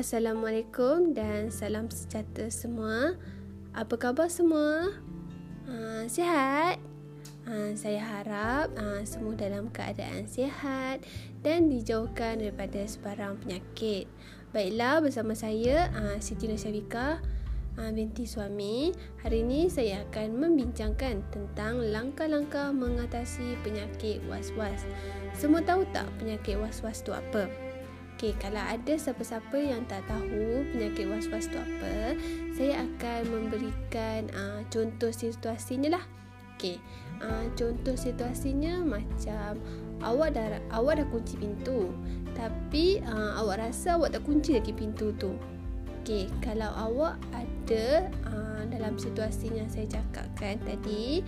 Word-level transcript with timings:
Assalamualaikum 0.00 1.12
dan 1.12 1.52
salam 1.52 1.92
sejahtera 1.92 2.48
semua. 2.48 3.20
Apa 3.76 4.00
khabar 4.00 4.32
semua? 4.32 4.96
Uh, 5.68 6.08
sihat? 6.08 6.80
Uh, 7.44 7.76
saya 7.76 8.00
harap 8.00 8.72
uh, 8.80 9.04
semua 9.04 9.36
dalam 9.36 9.68
keadaan 9.68 10.24
sihat 10.24 11.04
dan 11.44 11.68
dijauhkan 11.68 12.40
daripada 12.40 12.80
sebarang 12.80 13.44
penyakit. 13.44 14.08
Baiklah, 14.56 15.04
bersama 15.04 15.36
saya 15.36 15.92
uh, 15.92 16.16
Siti 16.16 16.48
Nusyafika 16.48 17.20
uh, 17.76 17.90
binti 17.92 18.24
suami. 18.24 18.96
Hari 19.20 19.44
ini 19.44 19.68
saya 19.68 20.00
akan 20.08 20.32
membincangkan 20.32 21.28
tentang 21.28 21.76
langkah-langkah 21.76 22.72
mengatasi 22.72 23.52
penyakit 23.60 24.24
was-was. 24.32 24.80
Semua 25.36 25.60
tahu 25.60 25.84
tak 25.92 26.08
penyakit 26.16 26.56
was-was 26.56 27.04
itu 27.04 27.12
apa? 27.12 27.69
Okey, 28.20 28.36
kalau 28.36 28.60
ada 28.60 29.00
siapa-siapa 29.00 29.56
yang 29.56 29.88
tak 29.88 30.04
tahu 30.04 30.60
penyakit 30.76 31.08
was-was 31.08 31.48
tu 31.48 31.56
apa, 31.56 32.12
saya 32.52 32.84
akan 32.84 33.32
memberikan 33.32 34.28
uh, 34.36 34.60
contoh 34.68 35.08
situasinya 35.08 35.96
lah. 35.96 36.04
Okey, 36.52 36.76
uh, 37.24 37.48
contoh 37.56 37.96
situasinya 37.96 38.84
macam 38.84 39.56
awak 40.04 40.36
dah 40.36 40.60
awak 40.68 41.00
dah 41.00 41.08
kunci 41.08 41.40
pintu, 41.40 41.96
tapi 42.36 43.00
uh, 43.08 43.40
awak 43.40 43.64
rasa 43.64 43.96
awak 43.96 44.12
tak 44.12 44.20
kunci 44.28 44.52
lagi 44.52 44.76
pintu 44.76 45.16
tu. 45.16 45.32
Okey, 46.04 46.28
kalau 46.44 46.68
awak 46.76 47.16
ada 47.32 48.04
uh, 48.28 48.68
dalam 48.68 49.00
situasi 49.00 49.48
yang 49.48 49.72
saya 49.72 49.88
cakapkan 49.96 50.60
tadi, 50.68 51.24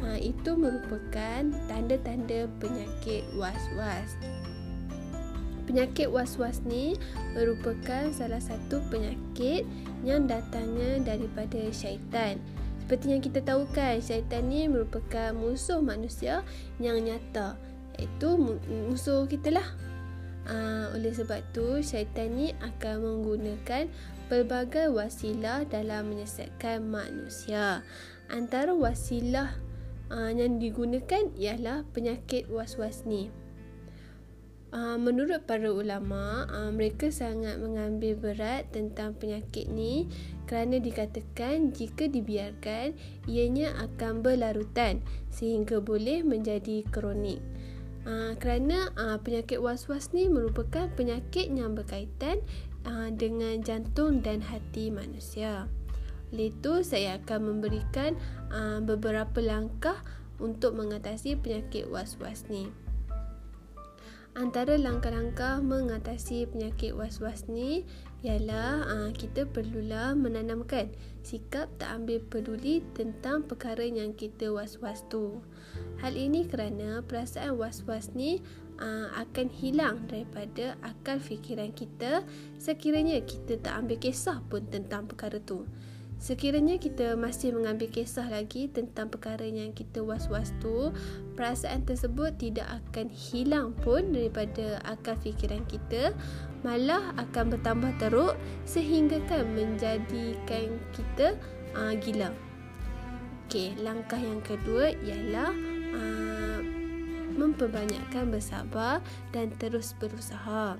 uh, 0.00 0.16
itu 0.16 0.56
merupakan 0.56 1.52
tanda-tanda 1.68 2.48
penyakit 2.56 3.28
was-was. 3.36 4.16
Penyakit 5.70 6.10
was-was 6.10 6.66
ni 6.66 6.98
merupakan 7.30 8.10
salah 8.10 8.42
satu 8.42 8.82
penyakit 8.90 9.62
yang 10.02 10.26
datangnya 10.26 10.98
daripada 11.14 11.62
syaitan. 11.70 12.42
Seperti 12.82 13.14
yang 13.14 13.22
kita 13.22 13.38
tahu 13.46 13.70
kan, 13.70 14.02
syaitan 14.02 14.50
ni 14.50 14.66
merupakan 14.66 15.30
musuh 15.30 15.78
manusia 15.78 16.42
yang 16.82 16.98
nyata. 17.06 17.54
Iaitu 18.02 18.34
musuh 18.90 19.30
kita 19.30 19.54
lah. 19.54 19.68
Uh, 20.50 20.90
oleh 20.98 21.14
sebab 21.14 21.38
tu, 21.54 21.78
syaitan 21.86 22.34
ni 22.34 22.50
akan 22.58 23.06
menggunakan 23.06 23.86
pelbagai 24.26 24.90
wasilah 24.90 25.62
dalam 25.70 26.10
menyesatkan 26.10 26.82
manusia. 26.82 27.86
Antara 28.26 28.74
wasilah 28.74 29.54
uh, 30.10 30.34
yang 30.34 30.58
digunakan 30.58 31.30
ialah 31.38 31.86
penyakit 31.94 32.50
was-was 32.50 33.06
ni. 33.06 33.30
Uh, 34.70 34.94
menurut 34.94 35.50
para 35.50 35.66
ulama, 35.66 36.46
uh, 36.46 36.70
mereka 36.70 37.10
sangat 37.10 37.58
mengambil 37.58 38.14
berat 38.14 38.70
tentang 38.70 39.18
penyakit 39.18 39.66
ni 39.66 40.06
kerana 40.46 40.78
dikatakan 40.78 41.74
jika 41.74 42.06
dibiarkan 42.06 42.94
ianya 43.26 43.74
akan 43.82 44.22
berlarutan 44.22 45.02
sehingga 45.34 45.82
boleh 45.82 46.22
menjadi 46.22 46.86
kronik. 46.86 47.42
Uh, 48.06 48.38
kerana 48.38 48.94
uh, 48.94 49.18
penyakit 49.18 49.58
was-was 49.58 50.14
ni 50.14 50.30
merupakan 50.30 50.86
penyakit 50.94 51.50
yang 51.50 51.74
berkaitan 51.74 52.38
uh, 52.86 53.10
dengan 53.10 53.66
jantung 53.66 54.22
dan 54.22 54.38
hati 54.38 54.94
manusia. 54.94 55.66
Oleh 56.30 56.54
itu, 56.54 56.86
saya 56.86 57.18
akan 57.18 57.58
memberikan 57.58 58.14
uh, 58.54 58.78
beberapa 58.78 59.42
langkah 59.42 59.98
untuk 60.38 60.78
mengatasi 60.78 61.34
penyakit 61.42 61.90
was-was 61.90 62.46
ni. 62.46 62.70
Antara 64.38 64.78
langkah-langkah 64.78 65.58
mengatasi 65.58 66.46
penyakit 66.54 66.94
was-was 66.94 67.50
ni 67.50 67.82
ialah 68.22 68.86
uh, 68.86 69.10
kita 69.10 69.42
perlulah 69.42 70.14
menanamkan 70.14 70.94
sikap 71.26 71.66
tak 71.82 71.90
ambil 71.98 72.22
peduli 72.30 72.86
tentang 72.94 73.42
perkara 73.42 73.82
yang 73.82 74.14
kita 74.14 74.54
was-was 74.54 75.02
tu. 75.10 75.42
Hal 75.98 76.14
ini 76.14 76.46
kerana 76.46 77.02
perasaan 77.02 77.58
was-was 77.58 78.14
ni 78.14 78.38
uh, 78.78 79.10
akan 79.18 79.50
hilang 79.50 80.06
daripada 80.06 80.78
akal 80.86 81.18
fikiran 81.18 81.74
kita 81.74 82.22
sekiranya 82.54 83.18
kita 83.26 83.58
tak 83.58 83.82
ambil 83.82 83.98
kisah 83.98 84.38
pun 84.46 84.62
tentang 84.70 85.10
perkara 85.10 85.42
tu. 85.42 85.66
Sekiranya 86.20 86.76
kita 86.76 87.16
masih 87.16 87.56
mengambil 87.56 87.88
kisah 87.88 88.28
lagi 88.28 88.68
tentang 88.68 89.08
perkara 89.08 89.48
yang 89.48 89.72
kita 89.72 90.04
was-was 90.04 90.52
tu, 90.60 90.92
perasaan 91.32 91.88
tersebut 91.88 92.36
tidak 92.36 92.68
akan 92.68 93.08
hilang 93.08 93.72
pun 93.80 94.12
daripada 94.12 94.84
akal 94.84 95.16
fikiran 95.16 95.64
kita, 95.64 96.12
malah 96.60 97.16
akan 97.16 97.56
bertambah 97.56 97.96
teruk 97.96 98.36
sehingga 98.68 99.16
kan 99.32 99.48
menjadikan 99.56 100.76
kita 100.92 101.40
uh, 101.72 101.96
gila. 101.96 102.36
Okey, 103.48 103.80
langkah 103.80 104.20
yang 104.20 104.44
kedua 104.44 104.92
ialah 105.00 105.56
uh, 105.96 106.60
memperbanyakkan 107.32 108.28
bersabar 108.28 109.00
dan 109.32 109.48
terus 109.56 109.96
berusaha. 109.96 110.76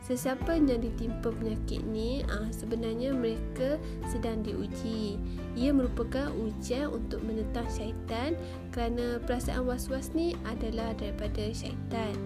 Sesiapa 0.00 0.56
yang 0.56 0.80
ditimpa 0.80 1.28
penyakit 1.28 1.84
ni 1.84 2.24
uh, 2.24 2.48
sebenarnya 2.48 3.12
mereka 3.12 3.76
sedang 4.08 4.40
diuji. 4.40 5.20
Ia 5.54 5.76
merupakan 5.76 6.32
ujian 6.34 6.88
untuk 6.88 7.20
menentang 7.20 7.68
syaitan 7.68 8.34
kerana 8.72 9.20
perasaan 9.22 9.68
was-was 9.68 10.10
ni 10.16 10.32
adalah 10.48 10.96
daripada 10.96 11.52
syaitan. 11.52 12.16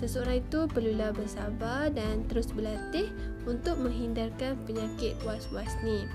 Seseorang 0.00 0.40
itu 0.40 0.64
perlulah 0.64 1.12
bersabar 1.12 1.92
dan 1.92 2.24
terus 2.32 2.48
berlatih 2.56 3.12
untuk 3.44 3.76
menghindarkan 3.76 4.56
penyakit 4.64 5.12
was-was 5.20 5.68
ni. 5.84 6.08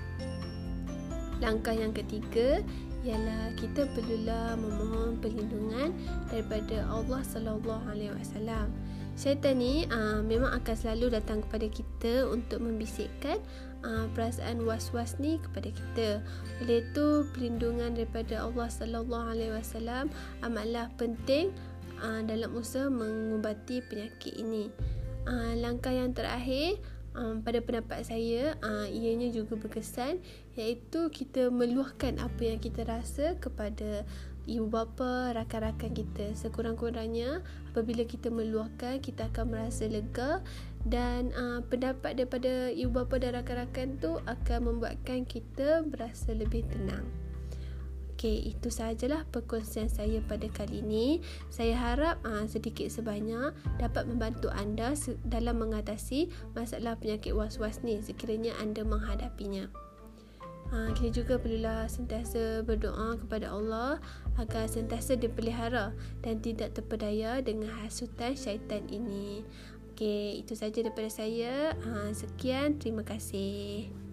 Langkah 1.38 1.76
yang 1.76 1.94
ketiga 1.94 2.66
ialah 3.06 3.54
kita 3.54 3.86
perlulah 3.94 4.58
memohon 4.58 5.22
perlindungan 5.22 5.94
daripada 6.26 6.82
Allah 6.90 7.22
sallallahu 7.22 7.86
alaihi 7.86 8.10
wasallam. 8.10 8.74
Syaitan 9.16 9.56
ni 9.56 9.88
uh, 9.88 10.20
memang 10.20 10.52
akan 10.60 10.76
selalu 10.76 11.16
datang 11.16 11.40
kepada 11.40 11.72
kita 11.72 12.28
untuk 12.28 12.60
membisikkan 12.60 13.40
uh, 13.80 14.04
perasaan 14.12 14.60
was-was 14.68 15.16
ni 15.16 15.40
kepada 15.40 15.72
kita. 15.72 16.08
Oleh 16.60 16.84
itu 16.84 17.24
perlindungan 17.32 17.96
daripada 17.96 18.44
Allah 18.44 18.68
sallallahu 18.68 19.32
alaihi 19.32 19.56
wasallam 19.56 20.12
amatlah 20.44 20.92
penting 21.00 21.48
uh, 22.04 22.20
dalam 22.28 22.52
usaha 22.52 22.92
mengubati 22.92 23.80
penyakit 23.88 24.36
ini. 24.36 24.68
Uh, 25.24 25.56
langkah 25.64 25.96
yang 25.96 26.12
terakhir 26.12 26.76
um, 27.16 27.40
pada 27.40 27.64
pendapat 27.64 28.04
saya 28.04 28.54
uh, 28.60 28.86
ianya 28.86 29.32
juga 29.32 29.56
berkesan 29.56 30.20
iaitu 30.60 31.08
kita 31.08 31.48
meluahkan 31.48 32.20
apa 32.20 32.42
yang 32.52 32.60
kita 32.60 32.84
rasa 32.84 33.34
kepada 33.40 34.04
ibu 34.46 34.70
bapa, 34.70 35.34
rakan-rakan 35.34 35.92
kita. 35.92 36.32
Sekurang-kurangnya 36.38 37.42
apabila 37.74 38.06
kita 38.06 38.30
meluahkan, 38.30 39.02
kita 39.02 39.28
akan 39.34 39.52
merasa 39.52 39.90
lega 39.90 40.40
dan 40.86 41.34
uh, 41.34 41.60
pendapat 41.66 42.14
daripada 42.14 42.70
ibu 42.70 42.94
bapa 42.94 43.18
dan 43.18 43.36
rakan-rakan 43.36 43.98
tu 43.98 44.16
akan 44.24 44.58
membuatkan 44.72 45.26
kita 45.26 45.82
berasa 45.82 46.32
lebih 46.32 46.62
tenang. 46.70 47.04
Okey, 48.16 48.56
itu 48.56 48.72
sahajalah 48.72 49.28
perkongsian 49.28 49.92
saya 49.92 50.24
pada 50.24 50.48
kali 50.48 50.80
ini. 50.80 51.20
Saya 51.52 51.76
harap 51.76 52.16
uh, 52.24 52.48
sedikit 52.48 52.88
sebanyak 52.88 53.52
dapat 53.76 54.08
membantu 54.08 54.48
anda 54.56 54.96
dalam 55.28 55.60
mengatasi 55.60 56.32
masalah 56.56 56.96
penyakit 56.96 57.36
was-was 57.36 57.84
ni 57.84 58.00
sekiranya 58.00 58.56
anda 58.56 58.88
menghadapinya. 58.88 59.68
Ha, 60.70 60.90
kita 60.98 61.22
juga 61.22 61.34
perlulah 61.38 61.86
sentiasa 61.86 62.66
berdoa 62.66 63.14
kepada 63.22 63.54
Allah 63.54 64.02
agar 64.34 64.66
sentiasa 64.66 65.14
dipelihara 65.14 65.94
dan 66.22 66.42
tidak 66.42 66.74
terpedaya 66.74 67.38
dengan 67.40 67.70
hasutan 67.82 68.34
syaitan 68.34 68.82
ini. 68.90 69.46
Okey, 69.94 70.42
itu 70.42 70.52
saja 70.52 70.82
daripada 70.82 71.08
saya. 71.08 71.72
Ha, 71.72 72.12
sekian, 72.12 72.76
terima 72.76 73.06
kasih. 73.06 74.05